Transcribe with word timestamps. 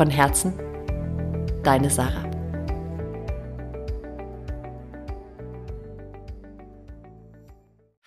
Von 0.00 0.08
Herzen, 0.08 0.54
deine 1.62 1.90
Sarah. 1.90 2.24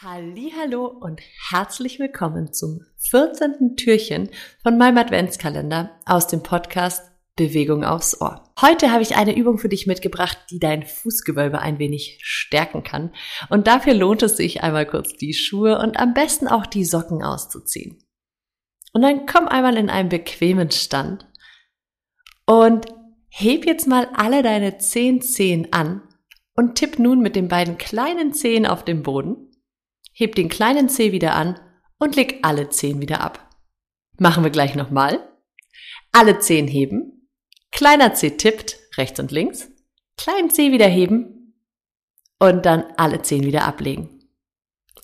Hallo 0.00 0.86
und 0.86 1.20
herzlich 1.50 1.98
willkommen 1.98 2.52
zum 2.52 2.82
14. 3.10 3.74
Türchen 3.74 4.30
von 4.62 4.78
meinem 4.78 4.98
Adventskalender 4.98 5.90
aus 6.06 6.28
dem 6.28 6.44
Podcast 6.44 7.10
Bewegung 7.34 7.82
aufs 7.82 8.20
Ohr. 8.20 8.44
Heute 8.60 8.92
habe 8.92 9.02
ich 9.02 9.16
eine 9.16 9.36
Übung 9.36 9.58
für 9.58 9.68
dich 9.68 9.88
mitgebracht, 9.88 10.38
die 10.48 10.60
dein 10.60 10.84
Fußgewölbe 10.84 11.58
ein 11.58 11.80
wenig 11.80 12.20
stärken 12.22 12.84
kann. 12.84 13.12
Und 13.48 13.66
dafür 13.66 13.94
lohnt 13.94 14.22
es 14.22 14.36
sich 14.36 14.62
einmal 14.62 14.86
kurz 14.86 15.16
die 15.16 15.34
Schuhe 15.34 15.80
und 15.80 15.98
am 15.98 16.14
besten 16.14 16.46
auch 16.46 16.66
die 16.66 16.84
Socken 16.84 17.24
auszuziehen. 17.24 17.98
Und 18.92 19.02
dann 19.02 19.26
komm 19.26 19.48
einmal 19.48 19.76
in 19.76 19.90
einen 19.90 20.08
bequemen 20.08 20.70
Stand 20.70 21.26
und 22.50 22.86
heb 23.28 23.64
jetzt 23.64 23.86
mal 23.86 24.08
alle 24.12 24.42
deine 24.42 24.76
zehn 24.78 25.22
Zehen 25.22 25.72
an 25.72 26.02
und 26.56 26.74
tipp 26.74 26.98
nun 26.98 27.20
mit 27.20 27.36
den 27.36 27.46
beiden 27.46 27.78
kleinen 27.78 28.32
Zehen 28.32 28.66
auf 28.66 28.84
den 28.84 29.04
Boden. 29.04 29.52
Heb 30.12 30.34
den 30.34 30.48
kleinen 30.48 30.88
Zeh 30.88 31.12
wieder 31.12 31.36
an 31.36 31.60
und 32.00 32.16
leg 32.16 32.40
alle 32.42 32.68
Zehen 32.68 33.00
wieder 33.00 33.20
ab. 33.20 33.48
Machen 34.18 34.42
wir 34.42 34.50
gleich 34.50 34.74
nochmal. 34.74 35.20
Alle 36.10 36.40
Zehen 36.40 36.66
heben. 36.66 37.28
Kleiner 37.70 38.14
Zeh 38.14 38.30
tippt 38.30 38.78
rechts 38.96 39.20
und 39.20 39.30
links. 39.30 39.70
Kleinen 40.16 40.50
Zeh 40.50 40.72
wieder 40.72 40.88
heben. 40.88 41.54
Und 42.40 42.66
dann 42.66 42.82
alle 42.96 43.22
Zehen 43.22 43.44
wieder 43.44 43.64
ablegen. 43.64 44.28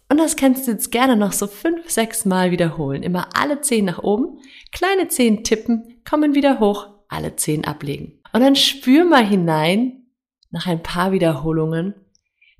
Und 0.09 0.19
das 0.19 0.35
kannst 0.35 0.67
du 0.67 0.73
jetzt 0.73 0.91
gerne 0.91 1.15
noch 1.15 1.33
so 1.33 1.47
fünf, 1.47 1.91
sechs 1.91 2.25
Mal 2.25 2.51
wiederholen. 2.51 3.05
Immer 3.05 3.37
alle 3.37 3.61
Zehen 3.61 3.85
nach 3.85 4.03
oben, 4.03 4.41
kleine 4.73 5.07
Zehen 5.07 5.45
tippen, 5.45 6.03
kommen 6.05 6.35
wieder 6.35 6.59
hoch, 6.59 6.96
alle 7.09 7.37
zehn 7.37 7.65
ablegen. 7.65 8.21
Und 8.33 8.41
dann 8.41 8.57
spür 8.57 9.05
mal 9.05 9.27
hinein, 9.27 10.07
nach 10.51 10.67
ein 10.67 10.83
paar 10.83 11.13
Wiederholungen, 11.13 11.95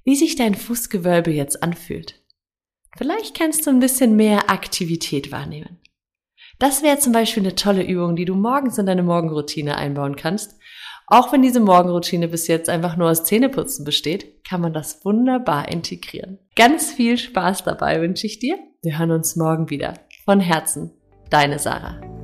wie 0.05 0.17
sich 0.17 0.37
dein 0.37 0.55
Fußgewölbe 0.55 1.31
jetzt 1.31 1.63
anfühlt. 1.63 2.23
Vielleicht 2.97 3.37
kannst 3.37 3.67
du 3.67 3.71
ein 3.71 3.81
bisschen 3.81 4.17
mehr 4.17 4.51
Aktivität 4.51 5.31
wahrnehmen. 5.31 5.79
Das 6.59 6.83
wäre 6.83 6.99
zum 6.99 7.13
Beispiel 7.13 7.43
eine 7.43 7.55
tolle 7.55 7.83
Übung, 7.83 8.17
die 8.17 8.25
du 8.25 8.35
morgens 8.35 8.79
in 8.79 8.87
deine 8.87 9.03
Morgenroutine 9.03 9.77
einbauen 9.77 10.17
kannst. 10.17 10.59
Auch 11.07 11.33
wenn 11.33 11.43
diese 11.43 11.61
Morgenroutine 11.61 12.29
bis 12.29 12.49
jetzt 12.49 12.69
einfach 12.69 12.97
nur 12.97 13.11
aus 13.11 13.25
Zähneputzen 13.25 13.85
besteht, 13.85 14.43
kann 14.45 14.61
man 14.61 14.73
das 14.73 15.05
wunderbar 15.05 15.69
integrieren. 15.69 16.39
Ganz 16.57 16.93
viel 16.93 17.19
Spaß 17.19 17.65
dabei 17.65 18.01
wünsche 18.01 18.27
ich 18.27 18.39
dir. 18.39 18.59
Wir 18.83 18.99
hören 18.99 19.13
uns 19.13 19.37
morgen 19.37 19.71
wieder. 19.71 19.95
Von 20.25 20.41
Herzen, 20.41 20.93
deine 21.31 21.59
Sarah. 21.59 22.16